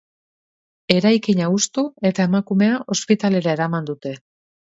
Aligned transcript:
Eraikina 0.93 1.49
hustu 1.57 1.83
eta 2.11 2.25
emakumea 2.29 2.79
ospitalera 2.97 3.55
eraman 3.59 3.91
dute. 3.93 4.15